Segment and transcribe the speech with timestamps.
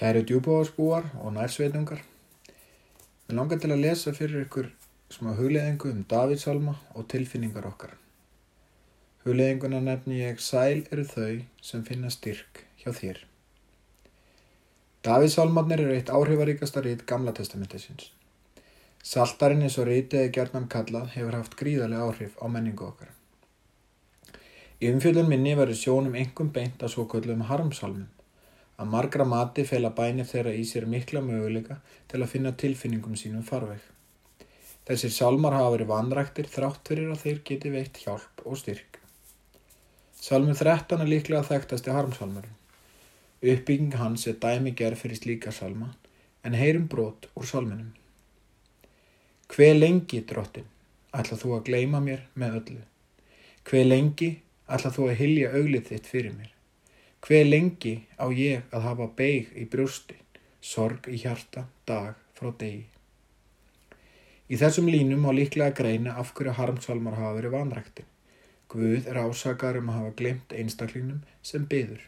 [0.00, 1.98] Kæri djúbáðarsbúar og nærsveitungar,
[3.28, 4.70] við langar til að lesa fyrir ykkur
[5.12, 7.90] smá hugleðingu um Davíðsalma og tilfinningar okkar.
[9.26, 13.20] Hugleðinguna nefni ég Sæl eru þau sem finna styrk hjá þér.
[15.04, 18.06] Davíðsalmarnir eru eitt áhrifaríkasta rít Gamla testamentisins.
[19.04, 23.12] Saltarinn eins og rítið eða gerðnam kallað hefur haft gríðarlega áhrif á menningu okkar.
[24.80, 28.08] Í umfjöldun minni verður sjónum engum beint að svo köllum harmsalmum
[28.80, 31.76] að margra mati fela bænir þeirra í sér mikla möguleika
[32.08, 33.82] til að finna tilfinningum sínum farveg.
[34.88, 38.96] Þessir salmar hafa verið vanræktir þrátt fyrir að þeir geti veitt hjálp og styrk.
[40.20, 42.56] Salmur 13 er líklega þekktasti harmsalmurinn.
[43.40, 45.92] Uppbygging hans er dæmi gerð fyrir slíka salma
[46.44, 47.92] en heyrum brot úr salminum.
[49.50, 50.68] Hve lengi, drottin,
[51.16, 52.82] ætla þú að gleima mér með öllu?
[53.68, 54.30] Hve lengi
[54.68, 56.52] ætla þú að hilja auglið þitt fyrir mér?
[57.20, 60.14] Hve lengi á ég að hafa beig í brjósti,
[60.64, 62.86] sorg í hjarta, dag frá degi?
[64.48, 68.04] Í þessum línum á líklega greina af hverju harmsalmar hafa verið vanrækti.
[68.72, 72.00] Guð er ásakar um að hafa glemt einstaklingnum sem byður.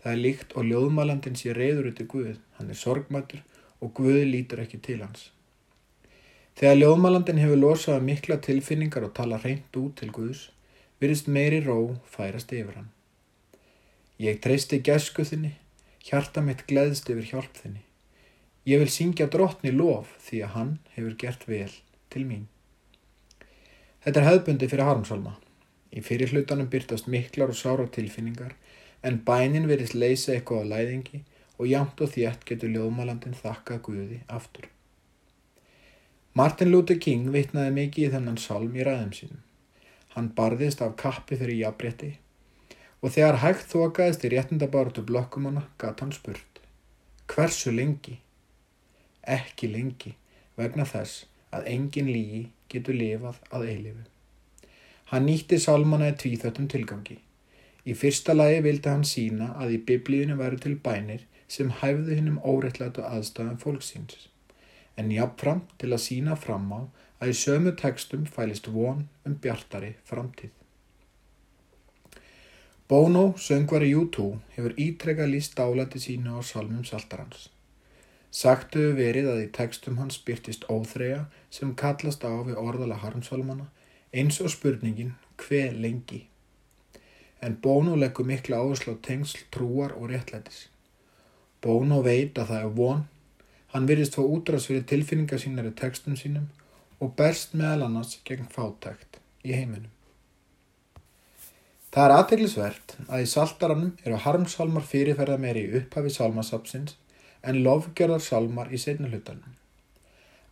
[0.00, 3.42] Það er líkt og ljóðmalandin sé reyður út í Guð, hann er sorgmættur
[3.84, 5.26] og Guð lítur ekki til hans.
[6.56, 10.46] Þegar ljóðmalandin hefur losað mikla tilfinningar og tala reynd út til Guðs,
[10.96, 11.76] virðist meiri ró
[12.08, 12.88] færast yfir hann.
[14.20, 15.54] Ég treysti gæsku þinni,
[16.04, 17.80] hjarta mitt gleðst yfir hjálp þinni.
[18.68, 21.70] Ég vil syngja drottni lof því að hann hefur gert vel
[22.12, 22.42] til mín.
[24.04, 25.32] Þetta er hefðbundi fyrir harmsalma.
[25.96, 28.52] Í fyrir hlutanum byrtast miklar og sára tilfinningar
[29.00, 31.24] en bænin verðist leysa eitthvað á læðingi
[31.56, 34.68] og jamt og þétt getur ljóðmalandin þakka Guði aftur.
[36.36, 39.44] Martin Luther King vitnaði mikið í þennan salm í ræðum sínum.
[40.12, 42.18] Hann barðist af kappi fyrir jafnrétti
[43.00, 46.60] og þegar hægt þokaðist í réttindabáratu blokkumanna gatt hann spurt.
[47.30, 48.18] Hversu lengi?
[49.24, 50.14] Ekki lengi
[50.58, 54.04] vegna þess að engin lígi getur lifað að eilifu.
[55.10, 57.16] Hann nýtti salmana í tvíþöttum tilgangi.
[57.88, 62.38] Í fyrsta lagi vildi hann sína að í biblíunum veru til bænir sem hæfðu hinnum
[62.46, 64.28] órettlætu aðstæðan fólksins,
[64.94, 66.80] en jáfnfram til að sína fram á
[67.20, 70.52] að í sömu tekstum fælist von um bjartari framtíð.
[72.90, 74.24] Bono, söngvari U2,
[74.56, 77.44] hefur ítrekka líst dálæti sínu á salmum saltarans.
[78.34, 81.20] Sagtuðu verið að í tekstum hans byrtist óþreja
[81.54, 83.68] sem kallast á við orðala harmsalmana
[84.10, 86.24] eins og spurningin hver lengi.
[87.38, 90.66] En Bono leggur mikla áherslu á tengsl, trúar og réttlætis.
[91.62, 93.06] Bono veit að það er von,
[93.70, 96.50] hann virðist fá útráðs fyrir tilfinningar sínar í tekstum sínum
[96.98, 99.94] og berst meðal annars gegn fátækt í heiminum.
[101.90, 106.94] Það er aðteglisvert að í saltaranum eru harmsalmar fyrirferða meiri í upphafi salmasapsins
[107.42, 109.56] en lofgjörðar salmar í setna hlutanum.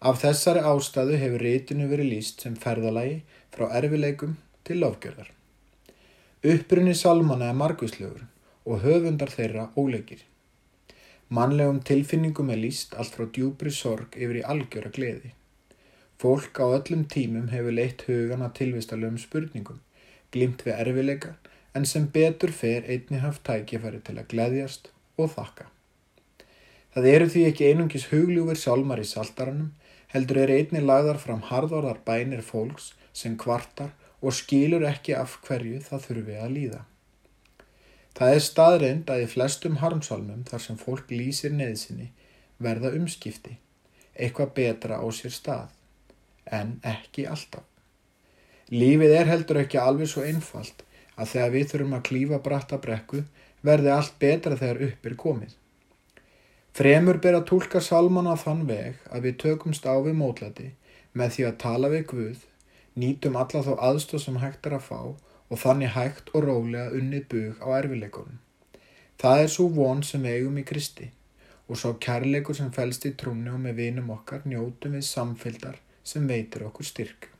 [0.03, 3.21] Af þessari ástæðu hefur reytinu verið líst sem ferðalagi
[3.55, 4.35] frá erfileikum
[4.67, 5.31] til lofgjörðar.
[6.43, 8.27] Upprunni salmana er margvíslegur
[8.67, 10.21] og höfundar þeirra óleikir.
[11.35, 15.35] Mannlegum tilfinningum er líst allt frá djúbri sorg yfir í algjöra gleði.
[16.19, 19.83] Fólk á öllum tímum hefur leitt hugan að tilvistalöfum spurningum,
[20.35, 21.35] glimt við erfileika,
[21.75, 25.69] en sem betur fer einni haft tækifæri til að gleðjast og þakka.
[26.95, 29.73] Það eru því ekki einungis hugljúfur sálmar í saltaranum,
[30.13, 35.83] heldur er einni lagðar fram harðorðar bænir fólks sem kvartar og skilur ekki af hverju
[35.85, 36.81] það þurfi að líða.
[38.19, 42.09] Það er staðreind að í flestum harmsálmum þar sem fólk lýsir neðsinni
[42.59, 43.59] verða umskipti,
[44.19, 45.69] eitthvað betra á sér stað,
[46.51, 47.63] en ekki alltaf.
[48.69, 50.83] Lífið er heldur ekki alveg svo einfalt
[51.17, 53.23] að þegar við þurfum að klífa bratta brekku
[53.65, 55.55] verði allt betra þegar upp er komið.
[56.79, 60.69] Fremur ber að tólka salman á þann veg að við tökumst á við mótlati
[61.17, 62.43] með því að tala við Guð,
[62.95, 65.01] nýtum alla þá aðstóð sem hægt er að fá
[65.49, 68.37] og þannig hægt og rólega unnið bug á erfileikunum.
[69.19, 71.09] Það er svo von sem eigum í Kristi
[71.69, 76.29] og svo kærleikur sem fælst í trúni og með vinum okkar njótum við samfélgdar sem
[76.29, 77.33] veitir okkur styrk.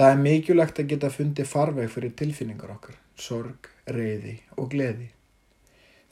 [0.00, 5.10] Það er mikilvægt að geta fundið farveg fyrir tilfinningar okkar, sorg, reyði og gleði.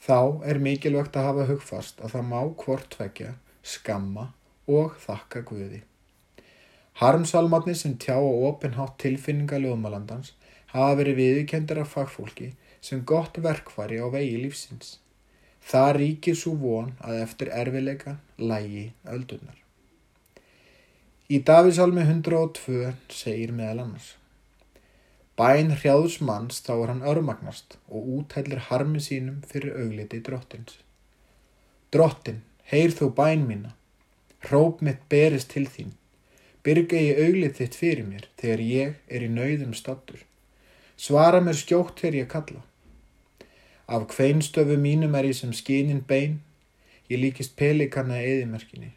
[0.05, 3.31] Þá er mikilvægt að hafa hugfast að það má hvort vekja,
[3.65, 4.27] skamma
[4.69, 5.79] og þakka Guði.
[7.01, 10.35] Harmsalmatni sem tjá og opinhátt tilfinninga ljóðmalandans
[10.75, 12.51] hafa verið viðkendir af fagfólki
[12.85, 14.99] sem gott verkfari á vegi lífsins.
[15.65, 19.57] Það ríkir svo von að eftir erfileika lægi öldurnar.
[21.29, 24.05] Í Davísalmi 102 segir meðal annars
[25.37, 30.79] Bæn hrjáðs manns þá er hann örmagnast og úthellir harmi sínum fyrir augliti drottins.
[31.93, 32.41] Drottin,
[32.73, 33.75] heyr þú bæn mína.
[34.47, 35.93] Hróp mitt berist til þín.
[36.65, 40.25] Byrga ég auglið þitt fyrir mér þegar ég er í nauðum stattur.
[40.97, 42.65] Svara mér skjótt þegar ég kalla.
[43.85, 46.39] Af kveinstöfu mínum er ég sem skinin bein.
[47.05, 48.95] Ég líkist pelikanna í eðimerkinni.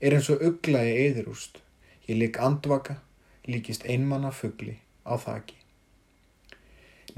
[0.00, 1.58] Er eins og ugla í eðirúst.
[2.06, 3.00] Ég lík andvaka,
[3.50, 5.56] líkist einmanna fuggli á þaki.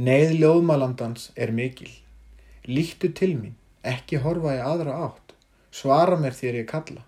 [0.00, 1.91] Neið ljóðmalandans er mikil.
[2.65, 5.35] Líktu til mín, ekki horfa í aðra átt.
[5.71, 7.05] Svara mér þér ég kalla.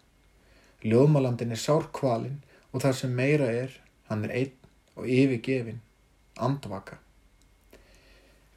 [0.85, 2.43] Ljóðmalandin er sárkvalin
[2.73, 3.73] og það sem meira er,
[4.11, 4.59] hann er einn
[4.99, 5.81] og yfirgefin,
[6.37, 6.99] andvaka.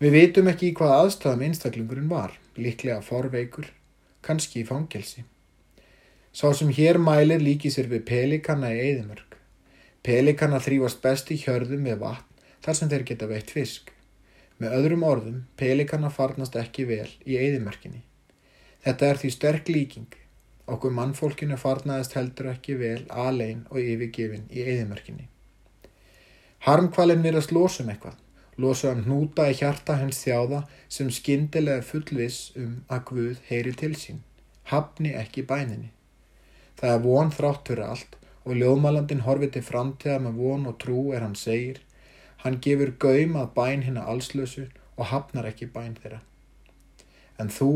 [0.03, 3.69] Við veitum ekki í hvað aðstæðum einstaklingurinn var, líklega forveikur,
[4.25, 5.23] kannski í fangelsi.
[6.35, 9.37] Sá sem hér mælir líki sér við pelikanna í eðimörg.
[10.03, 13.93] Pelikanna þrýfast best í hjörðum með vatn þar sem þeir geta veitt fisk.
[14.59, 18.03] Með öðrum orðum, pelikanna farnast ekki vel í eðimörkinni.
[18.83, 20.11] Þetta er því sterk líking.
[20.67, 25.29] Okkur mannfólkinu farnaðist heldur ekki vel alein og yfirgefin í eðimörkinni.
[26.67, 28.19] Harmkvalin verðast losum eitthvað.
[28.59, 33.95] Losa um hnúta í hjarta hens þjáða sem skindilega fullvis um að Guð heyri til
[33.95, 34.25] sín.
[34.67, 35.94] Hafni ekki bæninni.
[36.80, 41.01] Það er von þrátt fyrir allt og ljóðmalandin horfið til framtíða með von og trú
[41.16, 41.81] er hann segir.
[42.44, 46.22] Hann gefur gaum að bæn hérna allslösu og hafnar ekki bæn þeirra.
[47.39, 47.72] En þú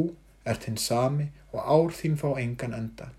[0.46, 3.10] ert hinn sami og ár þín fá engan enda.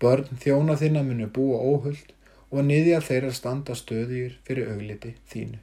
[0.00, 2.14] Börn þjóna þinna munu búa óhullt
[2.50, 5.60] og niðja þeirra standa stöðjur fyrir augliti þínu.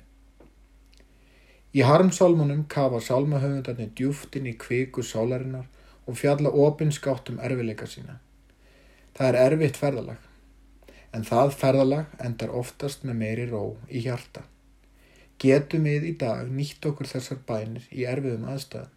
[1.78, 5.68] Í harmsálmunum kafa sálmahöfundarnir djúftin í kviku sálarinnar
[6.08, 8.22] og fjalla opinskátt um erfileika sína.
[9.18, 10.26] Það er erfitt ferðalag,
[11.10, 14.44] en það ferðalag endar oftast með meiri ró í hjarta.
[15.42, 18.94] Getum við í dag nýtt okkur þessar bænir í erfiðum aðstæðum?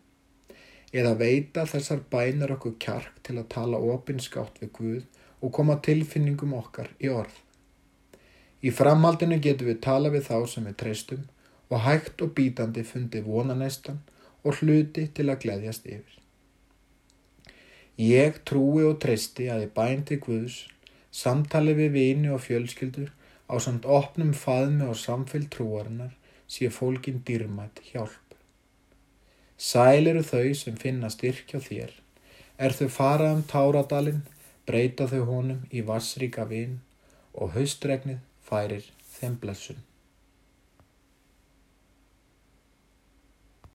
[0.92, 6.52] Eða veita þessar bænir okkur kjark til að tala opinskátt við Guð og koma tilfinningum
[6.60, 7.32] okkar í orð?
[8.60, 11.28] Í framhaldinu getum við tala við þá sem við treystum
[11.72, 14.04] og hægt og bítandi fundi vonanæstan
[14.44, 16.19] og hluti til að gleyðjast yfir.
[18.00, 20.54] Ég trúi og treysti að ég bænti Guðs,
[21.12, 23.10] samtali við vini og fjölskyldur
[23.44, 26.14] á samt opnum faðmi og samfél trúarinnar
[26.48, 28.36] sé fólkin dýrmætt hjálp.
[29.60, 31.92] Sæl eru þau sem finna styrkja þér,
[32.56, 34.24] er þau farað um táradalinn,
[34.64, 36.80] breyta þau honum í vassríka vin
[37.34, 38.88] og haustregnið færir
[39.18, 39.84] þeim blessun.